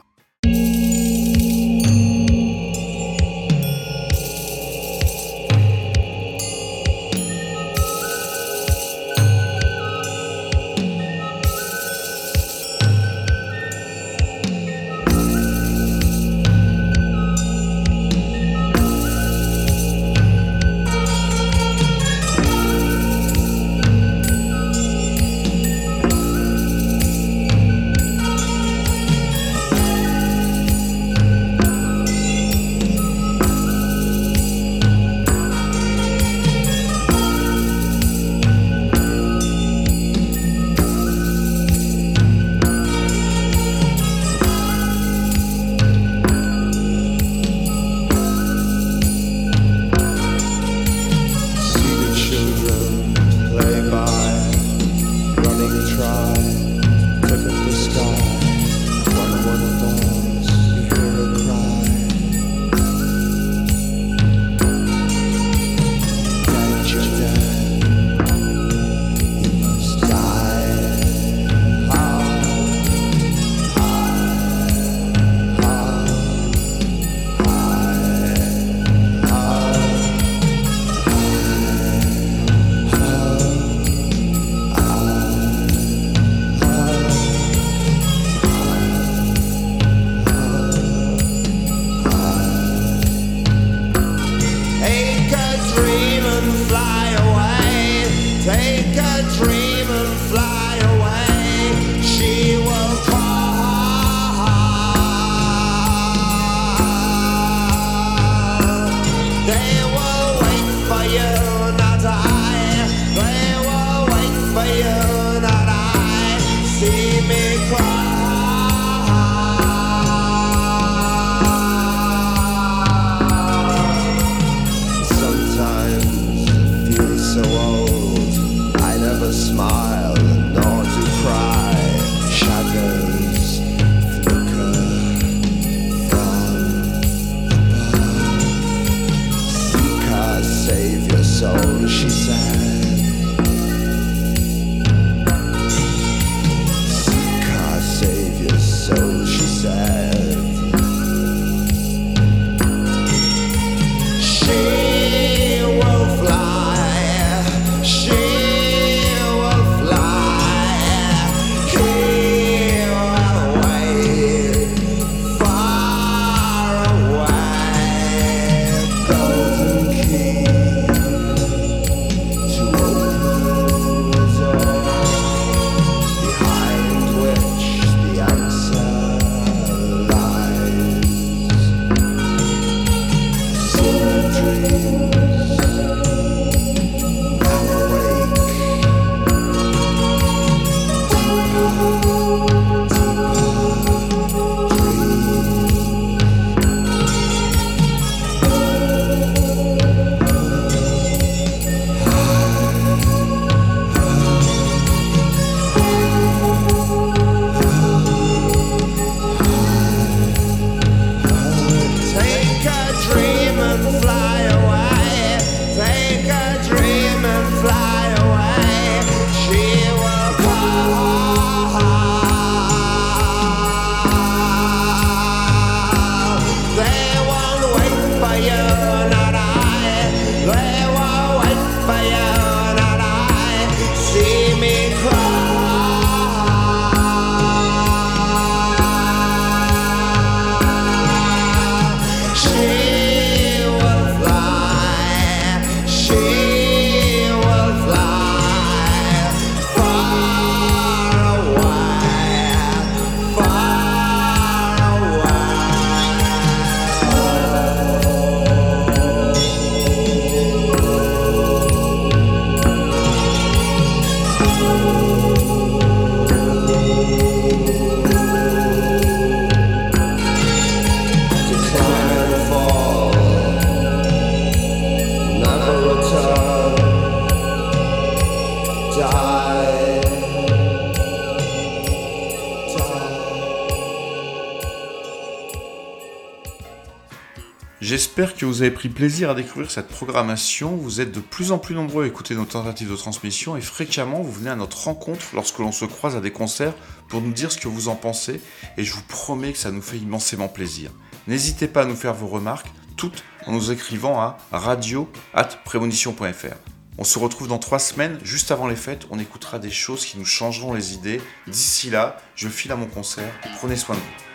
J'espère 288.19 288.35
que 288.35 288.45
vous 288.45 288.63
avez 288.63 288.71
pris 288.71 288.89
plaisir 288.89 289.29
à 289.29 289.33
découvrir 289.33 289.71
cette 289.71 289.87
programmation. 289.87 290.75
Vous 290.75 290.99
êtes 290.99 291.13
de 291.13 291.21
plus 291.21 291.53
en 291.53 291.57
plus 291.57 291.73
nombreux 291.73 292.03
à 292.03 292.07
écouter 292.07 292.35
nos 292.35 292.43
tentatives 292.43 292.91
de 292.91 292.95
transmission 292.97 293.55
et 293.55 293.61
fréquemment 293.61 294.21
vous 294.21 294.33
venez 294.33 294.49
à 294.49 294.57
notre 294.57 294.83
rencontre 294.83 295.27
lorsque 295.33 295.59
l'on 295.59 295.71
se 295.71 295.85
croise 295.85 296.17
à 296.17 296.19
des 296.19 296.31
concerts 296.31 296.73
pour 297.07 297.21
nous 297.21 297.31
dire 297.31 297.49
ce 297.49 297.57
que 297.57 297.69
vous 297.69 297.87
en 297.87 297.95
pensez 297.95 298.41
et 298.75 298.83
je 298.83 298.91
vous 298.91 299.03
promets 299.03 299.53
que 299.53 299.57
ça 299.57 299.71
nous 299.71 299.81
fait 299.81 299.95
immensément 299.95 300.49
plaisir. 300.49 300.91
N'hésitez 301.27 301.69
pas 301.69 301.83
à 301.83 301.85
nous 301.85 301.95
faire 301.95 302.13
vos 302.13 302.27
remarques, 302.27 302.67
toutes 302.97 303.23
en 303.45 303.53
nous 303.53 303.71
écrivant 303.71 304.19
à 304.19 304.37
radio@prémonition.fr. 304.51 306.57
On 306.97 307.05
se 307.05 307.19
retrouve 307.19 307.47
dans 307.47 307.57
trois 307.57 307.79
semaines, 307.79 308.19
juste 308.21 308.51
avant 308.51 308.67
les 308.67 308.75
fêtes. 308.75 309.07
On 309.11 309.19
écoutera 309.19 309.59
des 309.59 309.71
choses 309.71 310.03
qui 310.03 310.17
nous 310.17 310.25
changeront 310.25 310.73
les 310.73 310.93
idées. 310.93 311.21
D'ici 311.47 311.89
là, 311.89 312.17
je 312.35 312.49
file 312.49 312.73
à 312.73 312.75
mon 312.75 312.87
concert. 312.87 313.31
Prenez 313.59 313.77
soin 313.77 313.95
de 313.95 314.01
vous. 314.01 314.28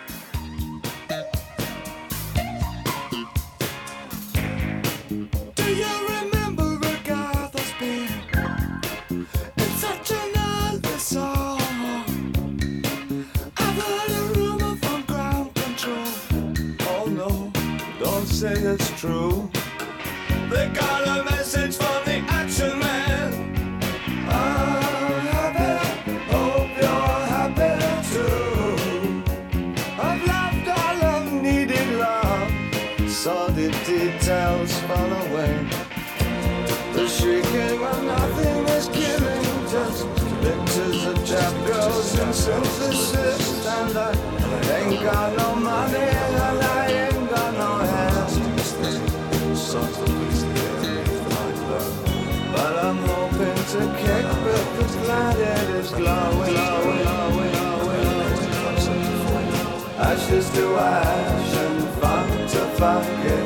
To 60.55 60.76
ash 60.76 61.55
and 61.57 61.88
funk 62.00 62.50
to 62.50 62.61
funk 62.78 63.43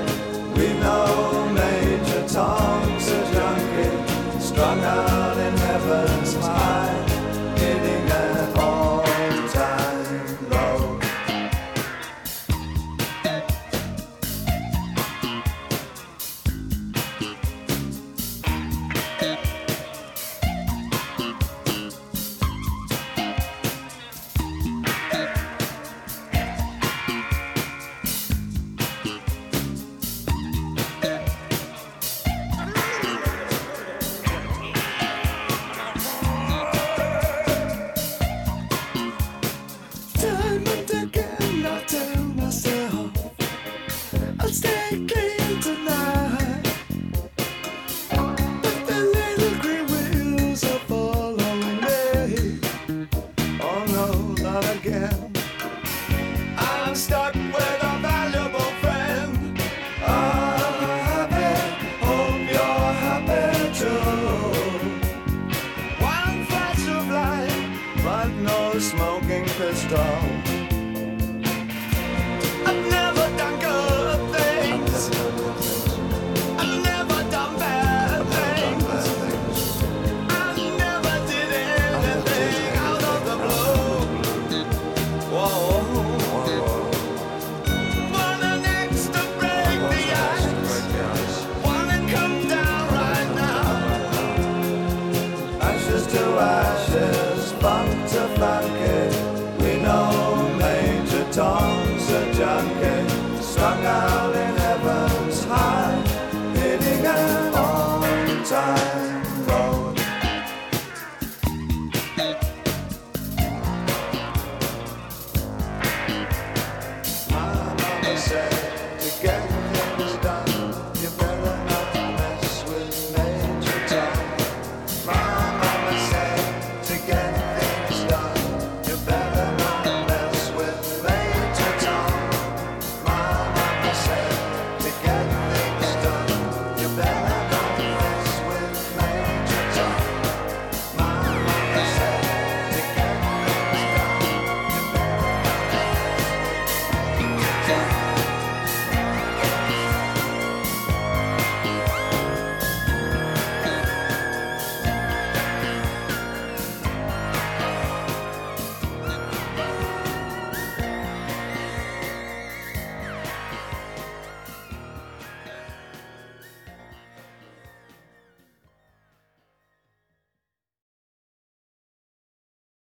another 54.59 54.81
girl. 54.81 55.28